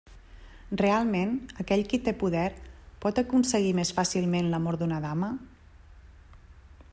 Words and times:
Realment, 0.81 1.33
aquell 1.63 1.83
qui 1.91 1.99
té 2.07 2.13
poder 2.23 2.47
pot 3.05 3.21
aconseguir 3.23 3.75
més 3.81 3.93
fàcilment 3.99 4.49
l'amor 4.55 4.79
d'una 4.81 4.99
dama? 5.05 5.31